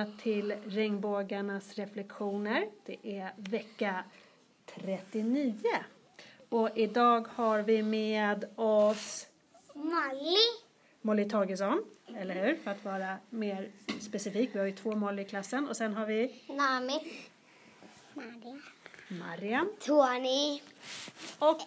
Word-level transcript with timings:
välkomna 0.00 0.22
till 0.22 0.54
Regnbågarnas 0.66 1.74
reflektioner. 1.74 2.68
Det 2.86 2.96
är 3.02 3.32
vecka 3.36 4.04
39. 4.74 5.54
Och 6.48 6.68
idag 6.74 7.28
har 7.34 7.62
vi 7.62 7.82
med 7.82 8.44
oss 8.56 9.26
Molly. 9.74 10.36
Molly 11.02 11.28
Tagesson, 11.28 11.84
eller 12.16 12.34
hur? 12.34 12.56
För 12.56 12.70
att 12.70 12.84
vara 12.84 13.16
mer 13.30 13.70
specifik. 14.00 14.50
Vi 14.52 14.58
har 14.58 14.66
ju 14.66 14.72
två 14.72 14.94
Molly 14.94 15.22
i 15.22 15.24
klassen. 15.24 15.68
Och 15.68 15.76
sen 15.76 15.94
har 15.94 16.06
vi 16.06 16.42
Nami. 16.48 17.12
Maria. 18.14 18.60
Mariam 19.08 19.72
Tony. 19.80 20.60
och 21.38 21.60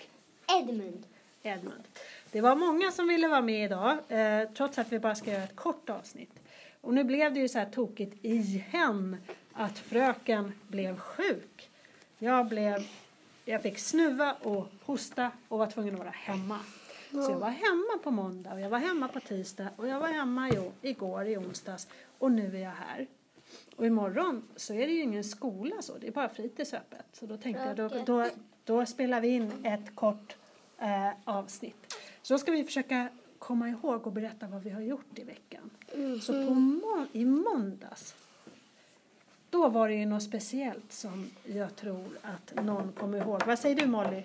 Edmund. 0.60 1.06
Edmund. 1.44 1.84
Det 2.32 2.42
var 2.42 2.56
många 2.56 2.92
som 2.92 3.08
ville 3.08 3.28
vara 3.28 3.42
med 3.42 3.66
idag, 3.66 3.98
eh, 4.10 4.50
trots 4.58 4.78
att 4.78 4.92
vi 4.92 5.00
bara 5.00 5.16
ska 5.16 5.32
göra 5.32 5.44
ett 5.44 5.56
kort 5.56 5.90
avsnitt. 5.90 6.43
Och 6.84 6.94
nu 6.94 7.04
blev 7.04 7.34
det 7.34 7.40
ju 7.40 7.48
så 7.48 7.60
här 7.60 7.66
tokigt 7.66 8.26
igen 8.26 9.18
att 9.54 9.80
fröken 9.80 10.54
blev 10.68 11.00
sjuk. 11.00 11.70
Jag 12.18 12.48
blev, 12.48 12.88
jag 13.46 13.62
fick 13.62 13.80
snuva 13.80 14.34
och 14.34 14.68
hosta 14.82 15.32
och 15.48 15.60
var 15.60 15.68
tvungen 15.68 15.94
att 15.94 16.00
vara 16.00 16.10
hemma. 16.10 16.60
Så 17.12 17.18
jag 17.18 17.40
var 17.40 17.50
hemma 17.50 18.04
på 18.04 18.12
måndag 18.12 18.54
och 18.54 18.60
jag 18.60 18.70
var 18.70 18.80
hemma 18.80 19.08
på 19.08 19.20
tisdag 19.20 19.70
och 19.76 19.88
jag 19.88 20.00
var 20.00 20.08
hemma 20.08 20.50
i, 20.50 20.72
igår 20.82 21.28
i 21.28 21.38
onsdags 21.38 21.88
och 22.20 22.32
nu 22.32 22.56
är 22.56 22.62
jag 22.62 22.72
här. 22.72 23.08
Och 23.76 23.86
imorgon 23.86 24.44
så 24.56 24.74
är 24.74 24.88
det 24.88 24.94
ju 24.94 25.02
ingen 25.02 25.24
skola 25.24 25.82
så, 25.82 25.98
det 25.98 26.08
är 26.08 26.12
bara 26.12 26.30
fritidsöppet. 26.30 27.06
Så 27.14 27.26
då 27.26 27.38
tänkte 27.38 27.64
jag 27.64 27.76
då, 27.76 27.90
då, 28.06 28.30
då 28.64 28.86
spelar 28.86 29.22
vi 29.22 29.28
in 29.28 29.66
ett 29.66 29.96
kort 29.96 30.36
eh, 30.78 31.10
avsnitt. 31.24 31.98
Så 32.22 32.34
då 32.34 32.38
ska 32.38 32.52
vi 32.52 32.64
försöka 32.64 33.10
komma 33.44 33.70
ihåg 33.70 34.08
och 34.08 34.14
berätta 34.14 34.48
vad 34.48 34.64
vi 34.64 34.70
har 34.70 34.82
gjort 34.82 35.20
i 35.20 35.24
veckan. 35.24 35.70
Så 36.22 36.34
på 36.48 36.54
må- 36.54 37.06
i 37.12 37.26
måndags, 37.26 38.16
då 39.50 39.70
var 39.70 39.90
det 39.90 39.96
ju 39.96 40.06
något 40.06 40.24
speciellt 40.24 40.92
som 40.94 41.30
jag 41.46 41.76
tror 41.76 42.06
att 42.22 42.64
någon 42.66 42.92
kommer 42.92 43.18
ihåg. 43.18 43.42
Vad 43.46 43.60
säger 43.60 43.76
du 43.76 43.88
Molly? 43.88 44.24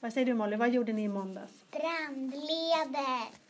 Vad 0.00 0.12
säger 0.12 0.26
du 0.26 0.34
Molly? 0.34 0.56
Vad 0.56 0.70
gjorde 0.70 0.92
ni 0.92 1.04
i 1.04 1.08
måndags? 1.08 1.52
Brandledet. 1.70 3.40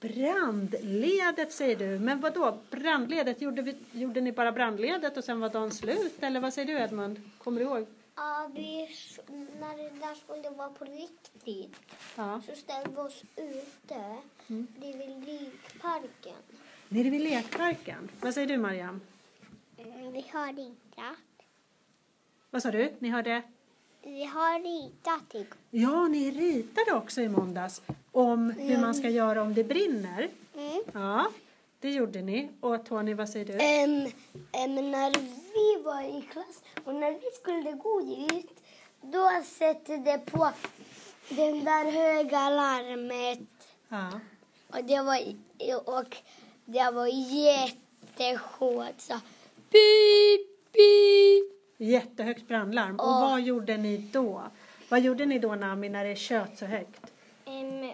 Brandledet 0.00 1.52
säger 1.52 1.76
du. 1.76 1.98
Men 1.98 2.20
vad 2.20 2.34
då? 2.34 2.58
Brandledet, 2.70 3.40
gjorde, 3.40 3.62
vi, 3.62 3.76
gjorde 3.92 4.20
ni 4.20 4.32
bara 4.32 4.52
brandledet 4.52 5.16
och 5.16 5.24
sen 5.24 5.40
var 5.40 5.48
dagen 5.48 5.70
slut? 5.70 6.14
Eller 6.22 6.40
vad 6.40 6.54
säger 6.54 6.66
du 6.74 6.80
Edmund? 6.80 7.20
Kommer 7.38 7.60
du 7.60 7.66
ihåg? 7.66 7.86
Ja, 8.16 8.50
vi, 8.54 8.88
när 9.60 9.76
det 9.76 9.90
där 10.00 10.14
skulle 10.14 10.50
vara 10.50 10.68
på 10.70 10.84
riktigt 10.84 11.76
Ja. 12.16 12.40
så 12.46 12.56
ställde 12.56 12.90
vi 12.90 12.96
oss 12.96 13.22
ute 13.36 14.16
Mm. 14.48 14.66
bredvid 14.78 15.24
lekparken. 15.24 16.36
Nere 16.88 17.10
vid 17.10 17.20
lekparken. 17.20 18.08
Vad 18.20 18.34
säger 18.34 18.46
du 18.46 18.56
Mariam? 18.58 19.00
Mm, 19.78 20.12
vi 20.12 20.24
har 20.32 20.46
ritat. 20.52 21.16
Vad 22.50 22.62
sa 22.62 22.70
du? 22.70 22.92
Ni 22.98 23.08
hörde? 23.08 23.42
Vi 24.02 24.24
har 24.24 24.60
ritat 24.60 25.34
igår. 25.34 25.56
Ja, 25.70 26.08
ni 26.08 26.30
ritade 26.30 26.92
också 26.92 27.20
i 27.20 27.28
måndags 27.28 27.82
om 28.12 28.50
hur 28.50 28.78
man 28.80 28.94
ska 28.94 29.08
göra 29.08 29.42
om 29.42 29.54
det 29.54 29.64
brinner. 29.64 30.28
Mm. 30.56 30.82
Ja, 30.92 31.26
det 31.80 31.90
gjorde 31.90 32.22
ni. 32.22 32.50
Och 32.60 32.84
Tony, 32.86 33.14
vad 33.14 33.28
säger 33.28 33.44
du? 33.46 33.52
Um, 33.52 34.02
när 34.90 35.10
vi 35.54 35.82
var 35.82 36.02
i 36.18 36.22
klass 36.32 36.62
och 36.84 36.94
när 36.94 37.10
vi 37.12 37.30
skulle 37.42 37.72
gå 37.72 38.00
ut 38.30 38.62
då 39.00 39.30
sätter 39.44 39.96
det 39.98 40.18
på 40.18 40.50
den 41.28 41.64
där 41.64 41.92
höga 41.92 42.50
larmet 42.50 43.38
Ja. 43.88 44.20
och 44.68 44.84
det 44.84 45.02
var, 45.02 45.18
och 45.98 46.16
det 46.64 46.90
var 46.90 47.06
jättehårt 47.06 49.00
så 49.00 49.14
pip, 49.70 50.72
pip. 50.72 51.52
Jättehögt 51.78 52.48
brandlarm. 52.48 52.96
Och 53.00 53.06
Ja. 53.06 53.28
vad 53.30 53.40
gjorde 53.40 53.76
ni 53.76 53.96
då? 54.12 54.42
Vad 54.88 55.00
gjorde 55.00 55.26
ni 55.26 55.38
då 55.38 55.54
Nami 55.54 55.88
när 55.88 56.04
det 56.04 56.16
tjöt 56.16 56.58
så 56.58 56.64
högt? 56.66 57.12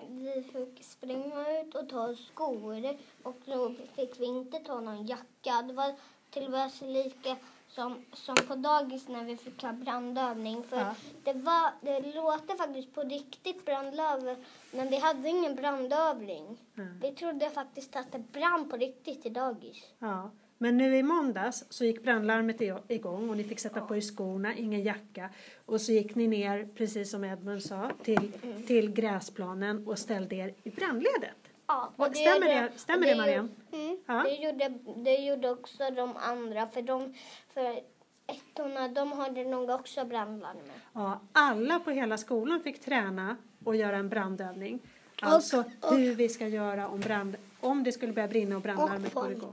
Vi 0.09 0.45
fick 0.53 0.85
springa 0.85 1.61
ut 1.61 1.75
och 1.75 1.89
ta 1.89 2.15
skor 2.15 2.97
och 3.23 3.37
då 3.45 3.75
fick 3.97 4.21
vi 4.21 4.25
inte 4.25 4.59
ta 4.59 4.81
någon 4.81 5.07
jacka. 5.07 5.63
Det 5.63 5.73
var 5.73 5.95
till 6.31 6.45
och 6.45 6.51
med 6.51 6.73
så 6.73 6.87
lika 6.87 7.37
som, 7.69 8.05
som 8.13 8.35
på 8.35 8.55
dagis 8.55 9.09
när 9.09 9.25
vi 9.25 9.37
fick 9.37 9.63
ha 9.63 9.73
brandövning. 9.73 10.63
För 10.63 10.77
Ja. 10.77 10.95
det, 11.25 11.33
var, 11.33 11.71
det 11.81 12.15
låter 12.15 12.57
faktiskt 12.57 12.95
på 12.95 13.03
riktigt 13.03 13.65
brandlöver 13.65 14.37
men 14.71 14.89
vi 14.89 14.97
hade 14.97 15.29
ingen 15.29 15.55
brandövning. 15.55 16.59
Mm. 16.77 16.99
Vi 17.01 17.13
trodde 17.13 17.51
faktiskt 17.51 17.97
att 17.97 18.13
det 18.13 18.19
brann 18.19 18.69
på 18.69 18.77
riktigt 18.77 19.27
i 19.27 19.29
dagis. 19.29 19.85
Ja. 19.99 20.31
Men 20.63 20.77
nu 20.77 20.97
i 20.97 21.03
måndags 21.03 21.65
så 21.69 21.85
gick 21.85 22.03
brandlarmet 22.03 22.61
igång 22.89 23.31
och 23.31 23.37
ni 23.37 23.45
fick 23.45 23.61
sätta 23.61 23.81
på 23.81 23.97
er 23.97 24.01
skorna, 24.01 24.55
ingen 24.55 24.83
jacka. 24.83 25.31
Och 25.67 25.81
så 25.81 25.93
gick 25.93 26.15
ni 26.15 26.29
ner, 26.29 26.69
precis 26.77 27.11
som 27.11 27.25
Edmund 27.25 27.63
sa, 27.63 27.91
till, 28.03 28.33
till 28.67 28.91
gräsplanen 28.93 29.87
och 29.87 29.99
ställde 29.99 30.37
er 30.37 30.55
i 30.63 30.71
brandledet. 30.71 31.37
Ja, 31.67 31.93
Och 31.97 32.17
stämmer 32.17 32.47
det- 32.49 32.73
stämmer 32.77 33.07
det, 33.07 33.17
Mariam? 33.17 33.49
Mm, 33.73 33.99
Ja. 34.07 34.23
det, 34.23 34.35
gjorde, 34.35 34.79
det 35.05 35.15
gjorde 35.17 35.51
också 35.51 35.91
de 35.91 36.17
andra. 36.17 36.67
För, 36.67 36.83
de, 36.83 37.15
för 37.55 37.81
ettorna, 38.27 38.89
de 38.89 39.13
hade 39.13 39.45
nog 39.45 39.71
också 39.71 40.05
brandlarmet. 40.05 40.65
Ja, 40.93 41.21
alla 41.33 41.79
på 41.79 41.91
hela 41.91 42.17
skolan 42.19 42.61
fick 42.63 42.81
träna 42.81 43.37
och 43.65 43.77
göra 43.77 43.97
en 43.97 44.09
brandövning. 44.09 44.79
Alltså 45.23 45.65
och- 45.81 45.95
hur 45.97 46.15
vi 46.15 46.29
ska 46.29 46.49
göra 46.49 46.89
om, 46.89 47.01
brand, 47.01 47.37
om 47.61 47.85
det 47.85 47.93
skulle 47.93 48.13
börja 48.13 48.29
brinna 48.29 48.57
och 48.57 48.63
brandlarmet 48.63 49.15
går 49.15 49.33
igång. 49.33 49.53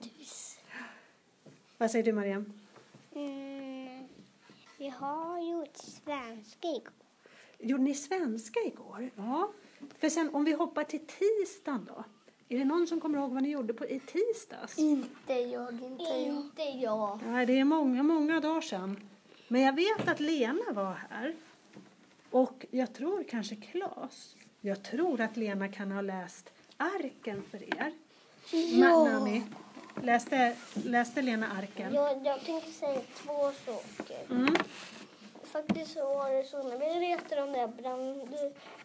Vad 1.80 1.92
säger 1.92 2.06
du 2.06 2.14
Mariam? 2.14 2.54
Mm, 3.16 4.08
vi 4.78 4.90
har 4.90 5.40
gjort 5.52 5.78
svenska 5.78 6.68
igår. 6.68 6.94
Gjorde 7.60 7.84
ni 7.84 7.94
svenska 7.94 8.60
igår? 8.66 9.10
Ja. 9.16 9.52
För 10.00 10.10
sen 10.10 10.30
om 10.36 10.44
vi 10.46 10.54
hoppar 10.54 10.84
till 10.84 11.00
tisdagen 11.08 11.86
då? 11.88 12.04
Är 12.50 12.58
det 12.60 12.66
någon 12.66 12.88
som 12.88 13.00
kommer 13.02 13.20
ihåg 13.20 13.32
vad 13.34 13.44
ni 13.44 13.50
gjorde 13.50 13.74
på, 13.74 13.86
i 13.86 14.00
tisdags? 14.00 14.78
Inte 14.80 15.34
jag, 15.34 15.74
inte 15.74 16.04
jag. 16.04 16.20
Inte 16.28 16.62
jag. 16.64 17.20
Nej, 17.28 17.46
det 17.46 17.60
är 17.60 17.64
många, 17.64 18.04
många 18.04 18.40
dagar 18.40 18.62
sedan. 18.62 19.00
Men 19.48 19.62
jag 19.62 19.74
vet 19.76 20.08
att 20.08 20.20
Lena 20.20 20.72
var 20.74 20.94
här. 21.10 21.36
Och 22.32 22.66
jag 22.72 22.94
tror 22.94 23.24
kanske 23.24 23.56
Klas. 23.56 24.36
Jag 24.62 24.84
tror 24.84 25.22
att 25.22 25.38
Lena 25.38 25.68
kan 25.68 25.92
ha 25.92 26.02
läst 26.02 26.50
arken 26.78 27.44
för 27.52 27.64
er. 27.64 27.94
Ma- 28.52 29.12
Nami, 29.12 29.42
läste, 30.04 30.56
läste 30.86 31.22
Lena 31.22 31.48
arken? 31.58 31.94
Jag, 31.94 32.26
jag 32.26 32.42
tänker 32.42 32.72
säga 32.72 33.02
två 33.24 33.52
saker. 33.66 34.18
Mm. 34.30 34.56
Faktiskt 35.44 35.94
så 35.94 36.06
var 36.06 36.32
det 36.34 36.44
så 36.44 36.64
när 36.64 36.78
vi 36.80 37.08
letade 37.08 37.42
de 37.42 37.52
där 37.52 37.68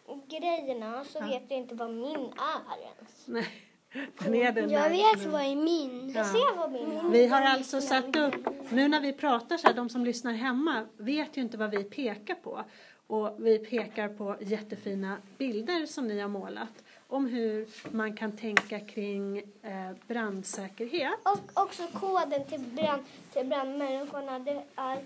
brandgrejerna 0.06 1.04
så 1.04 1.20
vet 1.20 1.42
jag 1.48 1.58
inte 1.58 1.74
vad 1.74 1.90
min 1.90 2.32
är 2.36 2.78
ens. 2.84 3.26
Nej, 3.26 4.52
den 4.52 4.70
Jag 4.70 4.90
vet 4.90 5.26
vad 5.26 5.40
är 5.42 5.56
min. 5.56 6.12
Jag 6.14 6.26
Ja. 6.26 6.32
ser 6.32 6.56
vad 6.56 6.72
min 6.72 6.92
är. 6.92 7.08
Vi 7.10 7.26
har 7.26 7.42
alltså 7.42 7.80
satt 7.80 8.16
upp, 8.16 8.46
nu 8.70 8.88
när 8.88 9.00
vi 9.00 9.12
pratar 9.12 9.56
så 9.56 9.66
här, 9.66 9.74
de 9.74 9.88
som 9.88 10.04
lyssnar 10.04 10.32
hemma 10.32 10.86
vet 10.96 11.36
ju 11.36 11.40
inte 11.42 11.56
vad 11.56 11.70
vi 11.70 11.84
pekar 11.84 12.34
på. 12.34 12.64
Och 13.06 13.34
vi 13.38 13.58
pekar 13.58 14.08
på 14.08 14.36
jättefina 14.40 15.16
bilder 15.38 15.86
som 15.86 16.06
ni 16.08 16.20
har 16.20 16.28
målat 16.28 16.84
om 17.08 17.26
hur 17.26 17.66
man 17.96 18.16
kan 18.16 18.32
tänka 18.36 18.80
kring 18.80 19.38
eh, 19.62 19.90
brandsäkerhet. 20.06 21.14
Och 21.22 21.62
också 21.62 21.86
koden 21.92 22.44
till, 22.44 22.60
brand, 22.60 23.02
till 23.32 23.46
brandmänniskorna 23.46 24.38
det 24.38 24.62
är 24.76 24.98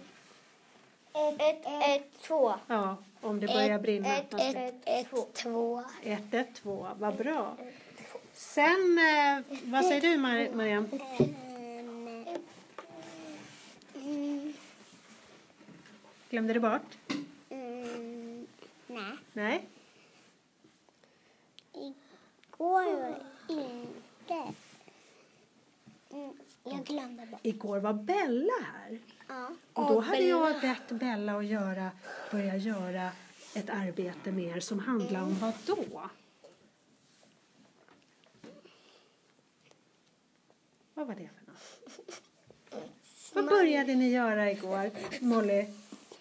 112. 1.12 2.58
Ja, 2.66 2.96
om 3.20 3.40
det 3.40 3.46
börjar 3.46 3.78
brinna. 3.78 4.08
112. 4.18 5.82
112, 6.02 6.86
vad 6.98 7.16
bra. 7.16 7.56
Sen, 8.34 8.98
eh, 8.98 9.56
vad 9.64 9.84
säger 9.84 10.00
du 10.00 10.16
Mar- 10.16 10.54
Mariam? 10.54 10.88
Mm, 13.94 14.52
Glömde 16.30 16.52
du 16.54 16.60
bort? 16.60 16.82
Nej. 19.38 19.68
Igår 21.72 23.00
var 23.00 23.22
inte. 23.48 24.54
Mm, 26.10 26.38
jag 26.64 26.84
glömde 26.84 27.24
det. 27.24 27.48
Igår 27.48 27.78
var 27.78 27.92
Bella 27.92 28.52
här. 28.62 28.98
Ja. 29.28 29.50
Och 29.72 29.88
då 29.88 30.00
hade 30.00 30.22
jag 30.22 30.60
bett 30.60 30.88
Bella 30.88 31.38
att 31.38 31.46
göra, 31.46 31.90
börja 32.30 32.56
göra 32.56 33.10
ett 33.54 33.70
arbete 33.70 34.32
med 34.32 34.56
er 34.56 34.60
som 34.60 34.78
handlar 34.78 35.22
om 35.22 35.38
vad 35.38 35.54
då? 35.66 36.10
Vad 40.94 41.06
var 41.06 41.14
det 41.14 41.28
för 41.38 41.52
något? 41.52 42.22
Vad 43.34 43.46
började 43.46 43.94
ni 43.94 44.10
göra 44.10 44.50
igår, 44.50 44.90
Molly? 45.20 45.66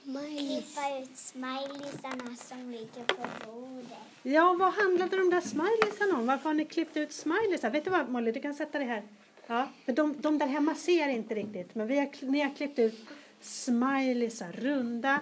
Klippa 0.07 1.00
ut 1.01 1.18
smileysarna 1.18 2.36
som 2.36 2.71
ligger 2.71 3.04
på 3.04 3.27
bordet. 3.45 3.98
Ja, 4.24 4.56
vad 4.59 4.74
handlade 4.74 5.18
de 5.18 5.30
där 5.30 5.42
smileysarna 5.42 6.18
om? 6.18 6.27
Varför 6.27 6.50
har 6.50 6.54
ni 6.54 6.65
klippt 6.65 6.98
ut 6.98 7.13
smileysar? 7.13 7.69
Vet 7.69 7.83
du 7.83 7.89
vad, 7.89 8.09
Molly, 8.09 8.31
du 8.31 8.42
kan 8.42 8.54
sätta 8.54 8.80
det 8.80 8.86
här. 8.86 9.04
Ja, 9.48 9.68
för 9.86 9.94
de, 9.94 10.21
de 10.21 10.38
där 10.38 10.48
hemma 10.48 10.75
ser 10.75 11.07
inte 11.07 11.36
riktigt, 11.36 11.75
men 11.75 11.88
vi 11.88 12.00
har, 12.00 12.31
ni 12.31 12.42
har 12.42 12.56
klippt 12.56 12.80
ut 12.80 13.06
smileysar, 13.42 14.51
runda 14.51 15.19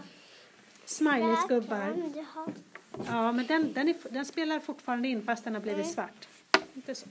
smileysgubbar. 0.85 1.95
Ja, 3.07 3.31
men 3.31 3.45
den, 3.45 3.73
den, 3.73 3.89
är, 3.89 3.95
den 4.09 4.25
spelar 4.25 4.59
fortfarande 4.59 5.07
in 5.07 5.25
fast 5.25 5.43
den 5.43 5.53
har 5.53 5.61
blivit 5.61 5.87
svart. 5.87 6.27
Inte 6.73 6.95
så. 6.95 7.07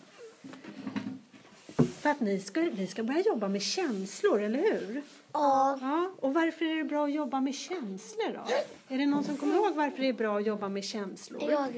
För 2.05 2.11
att 2.11 2.21
ni 2.21 2.41
ska, 2.41 2.61
ni 2.61 2.87
ska 2.87 3.03
börja 3.03 3.21
jobba 3.21 3.49
med 3.49 3.62
känslor, 3.62 4.43
eller 4.43 4.59
hur? 4.59 5.03
Ja. 5.33 5.79
Ja, 5.81 6.11
och 6.21 6.35
varför 6.35 6.65
är 6.65 6.77
det 6.77 6.85
bra 6.85 7.05
att 7.05 7.12
jobba 7.12 7.41
med 7.41 7.55
känslor 7.55 8.33
då? 8.33 8.55
Är 8.95 8.99
det 8.99 9.06
någon 9.06 9.25
som 9.25 9.37
kommer 9.37 9.55
ihåg 9.55 9.75
varför 9.75 9.99
det 10.03 10.09
är 10.09 10.12
bra 10.12 10.39
att 10.39 10.47
jobba 10.47 10.69
med 10.69 10.85
känslor? 10.85 11.43
Jag, 11.51 11.77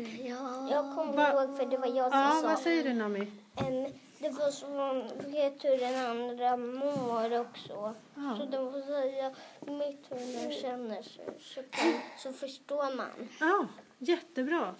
jag 0.71 0.95
kommer 0.95 1.13
Va- 1.17 1.33
ihåg 1.45 1.57
för 1.59 1.67
det 1.67 1.79
var 1.79 1.87
jag 1.87 2.11
som 2.11 2.21
Ja, 2.21 2.39
sa. 2.43 2.49
vad 2.49 2.59
säger 2.59 2.85
du 2.85 2.93
Nami? 2.95 3.33
En, 3.57 3.83
det 4.19 4.31
var 4.31 4.51
som 4.51 4.77
man 4.77 5.03
vet 5.33 5.65
hur 5.65 5.79
den 5.79 6.07
andra 6.11 6.57
mår 6.57 7.41
också. 7.41 7.95
Ja. 8.15 8.37
Så 8.39 8.45
den 8.45 8.73
får 8.73 8.81
säga 8.87 9.31
mitt 9.61 10.05
hur 10.11 10.43
den 10.43 10.53
känner 10.53 11.03
sig. 11.03 11.25
Så, 11.41 11.63
kan, 11.71 11.93
så 12.19 12.33
förstår 12.33 12.97
man. 12.97 13.29
Ja, 13.41 13.67
jättebra. 13.99 14.75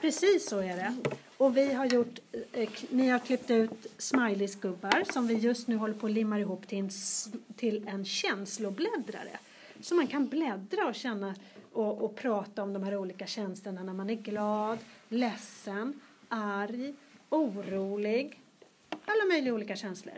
Precis 0.00 0.48
så 0.48 0.58
är 0.58 0.76
det. 0.76 0.94
Och 1.42 1.56
vi 1.56 1.72
har 1.72 1.86
gjort, 1.86 2.18
eh, 2.52 2.68
ni 2.90 3.08
har 3.08 3.18
klippt 3.18 3.50
ut 3.50 3.86
smileysgubbar 3.98 5.12
som 5.12 5.26
vi 5.26 5.34
just 5.34 5.68
nu 5.68 5.76
håller 5.76 5.94
på 5.94 6.06
att 6.06 6.12
limma 6.12 6.38
ihop 6.40 6.66
till 6.68 6.78
en, 6.78 6.90
till 7.56 7.88
en 7.88 8.04
känslobläddrare. 8.04 9.38
Så 9.80 9.94
man 9.94 10.06
kan 10.06 10.26
bläddra 10.28 10.86
och 10.88 10.94
känna 10.94 11.34
och, 11.72 12.02
och 12.04 12.16
prata 12.16 12.62
om 12.62 12.72
de 12.72 12.82
här 12.82 12.96
olika 12.96 13.26
känslorna 13.26 13.82
när 13.82 13.92
man 13.92 14.10
är 14.10 14.14
glad, 14.14 14.78
ledsen, 15.08 16.00
arg, 16.28 16.94
orolig. 17.28 18.40
Alla 19.04 19.24
möjliga 19.28 19.54
olika 19.54 19.76
känslor. 19.76 20.14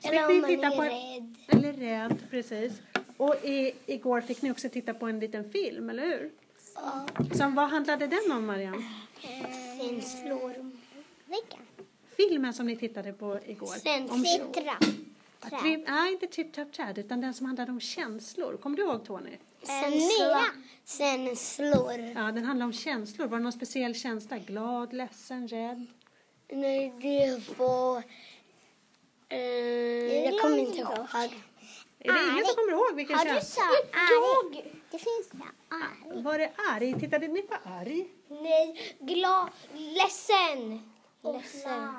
Så 0.00 0.08
Eller 0.08 0.28
om 0.28 0.40
man 0.40 0.50
titta 0.50 0.66
är 0.66 0.76
på- 0.76 0.82
rädd. 0.82 1.34
Eller 1.48 1.72
rädd, 1.72 2.18
precis. 2.30 2.72
Och 3.16 3.34
i, 3.44 3.72
igår 3.86 4.20
fick 4.20 4.42
ni 4.42 4.50
också 4.50 4.68
titta 4.68 4.94
på 4.94 5.06
en 5.06 5.20
liten 5.20 5.50
film, 5.50 5.90
eller 5.90 6.02
hur? 6.06 6.30
Ja. 6.74 7.06
Som, 7.32 7.54
vad 7.54 7.68
handlade 7.70 8.06
den 8.06 8.32
om, 8.32 8.46
Marianne? 8.46 8.84
Sen 9.84 10.02
slår 10.02 10.72
Vilka? 11.26 11.56
Filmen 12.16 12.54
som 12.54 12.66
ni 12.66 12.76
tittade 12.76 13.12
på 13.12 13.38
igår. 13.46 13.66
Sen 13.66 14.10
om 14.10 14.24
slår. 14.24 14.50
Ja, 15.50 15.60
Trip, 15.60 15.88
nej, 15.88 16.12
inte 16.12 16.26
Trip 16.26 16.52
Tap 16.52 16.74
Chad, 16.74 16.98
utan 16.98 17.20
den 17.20 17.34
som 17.34 17.46
handlade 17.46 17.72
om 17.72 17.80
känslor. 17.80 18.56
Kommer 18.56 18.76
du 18.76 18.82
ihåg, 18.82 19.04
Tony? 19.04 19.30
Sen 19.62 20.00
slår. 20.00 20.44
Sen 20.84 21.36
slår. 21.36 21.98
Ja, 22.14 22.32
den 22.32 22.44
handlar 22.44 22.66
om 22.66 22.72
känslor. 22.72 23.26
Var 23.26 23.38
det 23.38 23.42
någon 23.42 23.52
speciell 23.52 23.94
känsla? 23.94 24.38
Glad, 24.38 24.92
ledsen, 24.92 25.48
rädd? 25.48 25.86
Nej, 26.48 26.92
det 27.02 27.58
var... 27.58 28.02
Eh, 29.28 29.38
jag 30.24 30.40
kommer 30.40 30.58
inte 30.58 30.78
ihåg. 30.78 30.98
Är 31.98 32.12
det 32.12 32.32
ingen 32.32 32.44
som 32.46 32.54
kommer 32.54 32.72
ihåg 32.72 32.96
vilken 32.96 33.18
känsla? 33.18 33.62
Jag! 33.92 34.64
Det 34.94 34.98
finns 34.98 35.28
det. 35.30 35.74
Arg. 35.74 36.22
Var 36.22 36.38
det 36.38 36.50
arg? 36.72 37.00
Tittade 37.00 37.28
ni 37.28 37.42
på 37.42 37.54
arg? 37.64 38.06
Nej, 38.28 38.96
glad. 39.00 39.48
Ledsen. 39.72 40.92
Ledsen. 41.22 41.94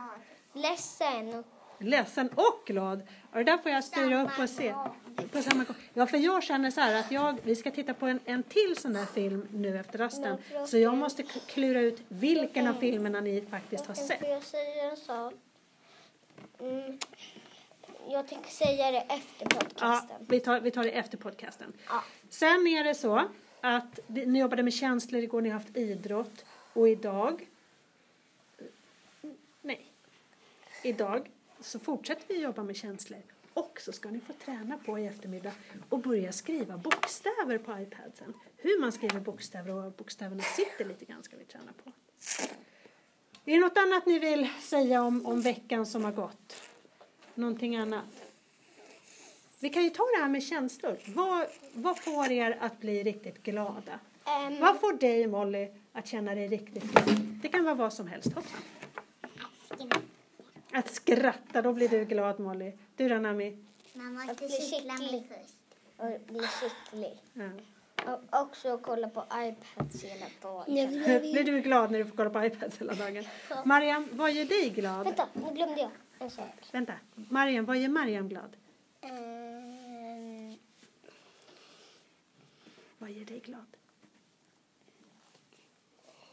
Ledsen. 0.53 1.43
Ledsen 1.79 2.29
och 2.29 2.61
glad. 2.65 3.01
Och 3.31 3.37
det 3.37 3.43
där 3.43 3.57
får 3.57 3.71
jag 3.71 3.83
styra 3.83 4.23
upp 4.23 4.39
och 4.39 4.49
se. 4.49 4.75
På 5.31 5.41
samma 5.41 5.63
gång. 5.63 5.75
Ja, 5.93 6.07
för 6.07 6.17
jag 6.17 6.43
känner 6.43 6.71
så 6.71 6.81
här 6.81 6.99
att 6.99 7.11
jag, 7.11 7.37
vi 7.43 7.55
ska 7.55 7.71
titta 7.71 7.93
på 7.93 8.05
en, 8.05 8.19
en 8.25 8.43
till 8.43 8.75
sån 8.77 8.93
där 8.93 9.05
film 9.05 9.47
nu 9.51 9.79
efter 9.79 9.99
rasten. 9.99 10.37
Så 10.67 10.77
jag 10.77 10.97
måste 10.97 11.23
klura 11.23 11.79
ut 11.79 12.01
vilken 12.07 12.67
av 12.67 12.73
filmerna 12.73 13.21
ni 13.21 13.45
faktiskt 13.51 13.85
har 13.85 13.93
sett. 13.93 14.19
Får 14.19 14.29
jag 14.29 14.43
säga 14.43 14.91
en 14.91 14.97
sak? 14.97 15.33
Jag 18.07 18.27
tänker 18.27 18.49
säga 18.49 18.91
det 18.91 18.97
efter 19.01 19.47
Ja, 19.49 19.59
podcasten. 19.59 20.25
vi 20.29 20.39
tar, 20.39 20.59
vi 20.59 20.71
tar 20.71 20.83
det 20.83 20.91
efter 20.91 21.17
podcasten. 21.17 21.73
Ja. 21.87 22.03
Sen 22.29 22.67
är 22.67 22.83
det 22.83 22.95
så 22.95 23.27
att 23.61 23.99
ni 24.07 24.39
jobbade 24.39 24.63
med 24.63 24.73
känslor 24.73 25.21
igår, 25.23 25.41
ni 25.41 25.49
har 25.49 25.59
haft 25.59 25.77
idrott 25.77 26.45
och 26.73 26.89
idag 26.89 27.47
nej, 29.61 29.85
idag 30.83 31.31
så 31.59 31.79
fortsätter 31.79 32.27
vi 32.27 32.41
jobba 32.41 32.63
med 32.63 32.75
känslor 32.75 33.21
och 33.53 33.81
så 33.81 33.91
ska 33.91 34.09
ni 34.09 34.19
få 34.19 34.33
träna 34.33 34.77
på 34.77 34.99
i 34.99 35.05
eftermiddag 35.07 35.51
och 35.89 35.99
börja 35.99 36.31
skriva 36.31 36.77
bokstäver 36.77 37.57
på 37.57 37.79
iPadsen. 37.81 38.33
Hur 38.57 38.81
man 38.81 38.91
skriver 38.91 39.19
bokstäver 39.19 39.69
och 39.71 39.83
var 39.83 39.89
bokstäverna 39.89 40.43
sitter 40.43 40.85
lite 40.85 41.05
grann 41.05 41.23
ska 41.23 41.37
vi 41.37 41.45
träna 41.45 41.71
på. 41.83 41.91
Är 43.45 43.53
det 43.53 43.59
något 43.59 43.77
annat 43.77 44.05
ni 44.05 44.19
vill 44.19 44.49
säga 44.61 45.03
om, 45.03 45.25
om 45.25 45.41
veckan 45.41 45.85
som 45.85 46.03
har 46.03 46.11
gått? 46.11 46.55
Någonting 47.35 47.75
annat? 47.75 48.05
Vi 49.59 49.69
kan 49.69 49.83
ju 49.83 49.89
ta 49.89 50.03
det 50.15 50.21
här 50.21 50.29
med 50.29 50.43
känslor. 50.43 50.97
Vad, 51.05 51.47
vad 51.73 51.97
får 51.99 52.31
er 52.31 52.57
att 52.61 52.79
bli 52.79 53.03
riktigt 53.03 53.43
glada? 53.43 53.99
Ehm, 54.25 54.59
Vad 54.59 54.79
får 54.79 54.93
dig, 54.93 55.27
Molly, 55.27 55.67
att 55.93 56.07
känna 56.07 56.35
dig 56.35 56.47
riktigt 56.47 56.83
glad? 56.83 57.05
Det 57.41 57.47
kan 57.47 57.63
vara 57.63 57.75
vad 57.75 57.93
som 57.93 58.07
helst. 58.07 58.33
Hoppsan. 58.33 58.59
Att 60.71 60.89
skratta, 60.93 61.61
då 61.61 61.73
blir 61.73 61.89
du 61.89 62.05
glad, 62.05 62.39
Molly. 62.39 62.71
Du 62.95 63.09
då, 63.09 63.15
Nami? 63.15 63.57
Man 63.93 64.17
Att 64.17 64.27
måste 64.27 64.45
bli 64.45 64.55
kittla 64.69 64.93
mig 64.93 65.27
först. 65.29 65.55
och 65.97 66.19
bli 66.33 66.39
skicklig. 66.39 67.13
Ja. 67.33 67.49
Och 68.13 68.41
också 68.41 68.77
kolla 68.77 69.09
på 69.09 69.23
iPads 69.33 70.03
hela 70.03 70.25
dagen. 70.41 70.65
Blir 71.21 71.43
du 71.43 71.61
glad 71.61 71.91
när 71.91 71.99
du 71.99 72.05
får 72.05 72.15
kolla 72.15 72.29
på 72.29 72.43
iPads 72.45 72.77
hela 72.81 72.93
dagen? 72.93 73.23
Mariam, 73.65 74.07
vad 74.11 74.31
gör 74.31 74.45
dig 74.45 74.69
glad? 74.69 75.03
Vänta, 75.05 75.27
nu 75.33 75.53
glömde 75.55 75.81
jag 75.81 75.89
en 76.25 76.31
sak. 76.31 76.53
Vänta. 76.71 76.93
Mariam, 77.15 77.65
vad 77.65 77.77
gör 77.77 77.89
Mariam 77.89 78.29
glad? 78.29 78.55
Ehm, 79.01 80.55
Vad 82.97 83.11
gör 83.11 83.25
dig 83.25 83.39
glad? 83.39 83.65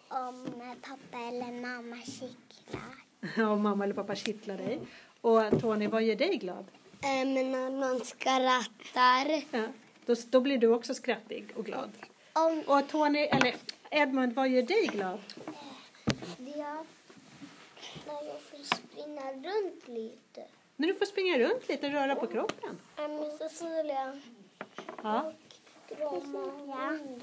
Om 0.09 0.47
pappa 0.83 1.19
eller 1.19 1.61
mamma 1.61 1.97
kittlar. 1.97 2.95
Ja, 3.37 3.57
mamma 3.57 3.85
eller 3.85 3.95
pappa 3.95 4.15
kittlar 4.15 4.57
dig. 4.57 4.81
Och 5.21 5.61
Tony, 5.61 5.87
vad 5.87 6.03
gör 6.03 6.17
dig 6.17 6.37
glad? 6.37 6.65
ehm, 7.03 7.35
när 7.35 7.71
man 7.71 8.01
skrattar. 8.05 9.43
Ja. 9.51 9.67
Då, 10.07 10.15
då 10.31 10.41
blir 10.41 10.59
du 10.59 10.67
också 10.69 10.95
skrattig 10.95 11.53
och 11.57 11.65
glad. 11.65 11.91
Om 12.33 12.63
Och 12.67 12.89
Tony, 12.89 13.19
eller 13.19 13.55
Edmund, 13.91 14.33
vad 14.35 14.49
gör 14.49 14.63
dig 14.63 14.87
glad? 14.87 15.19
När 18.13 18.29
jag 18.29 18.41
får 18.41 18.77
springa 18.77 19.33
runt 19.33 19.89
lite. 19.89 20.45
När 20.77 20.89
du 20.89 20.95
får 20.95 21.07
springa 21.07 21.39
runt 21.39 21.69
lite 21.69 21.87
och 21.87 21.93
röra 21.93 22.15
på 22.15 22.27
kroppen. 22.27 22.79
Med 22.97 23.33
Cecilia 23.39 24.21
Ja. 25.03 25.33
och 25.89 25.99
krama 25.99 26.49
hunden. 26.89 27.21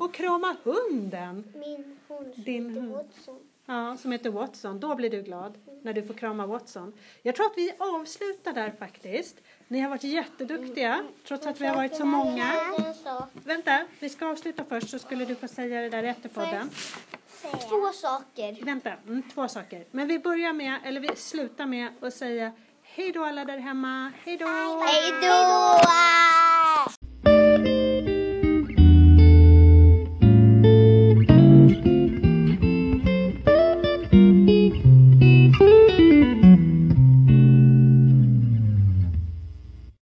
Och 0.00 0.14
krama 0.14 0.56
hunden. 0.62 1.52
Min 1.56 1.98
hund 2.08 2.34
som 2.34 2.42
Din 2.44 2.68
heter 2.68 2.80
hund. 2.80 2.92
Watson. 2.92 3.38
Ja, 3.66 3.96
som 3.96 4.12
heter 4.12 4.30
Watson. 4.30 4.80
Då 4.80 4.94
blir 4.94 5.10
du 5.10 5.22
glad 5.22 5.58
när 5.82 5.92
du 5.92 6.02
får 6.02 6.14
krama 6.14 6.46
Watson. 6.46 6.92
Jag 7.22 7.34
tror 7.34 7.46
att 7.46 7.56
vi 7.58 7.72
avslutar 7.78 8.52
där 8.52 8.70
faktiskt. 8.78 9.36
Ni 9.68 9.80
har 9.80 9.90
varit 9.90 10.04
jätteduktiga, 10.04 11.04
trots 11.24 11.46
att 11.46 11.60
vi 11.60 11.66
har 11.66 11.76
varit 11.76 11.96
så 11.96 12.04
många. 12.04 12.52
Vänta, 13.44 13.86
vi 14.00 14.08
ska 14.08 14.26
avsluta 14.26 14.64
först 14.64 14.90
så 14.90 14.98
skulle 14.98 15.24
du 15.24 15.34
få 15.34 15.48
säga 15.48 15.80
det 15.80 15.88
där 15.88 16.02
efter 16.02 16.28
podden. 16.28 16.70
Två 17.42 17.92
saker. 17.92 18.64
Vänta, 18.64 18.90
mm, 18.90 19.22
två 19.34 19.48
saker. 19.48 19.84
Men 19.90 20.08
vi 20.08 20.18
börjar 20.18 20.52
med, 20.52 20.80
eller 20.84 21.00
vi 21.00 21.16
slutar 21.16 21.66
med 21.66 21.88
att 22.02 22.14
säga 22.14 22.52
hej 22.82 23.12
då 23.12 23.24
alla 23.24 23.44
där 23.44 23.58
hemma. 23.58 24.12
Hej 24.24 24.36
då! 24.36 24.46
Hej 24.86 25.12
då! 25.22 26.27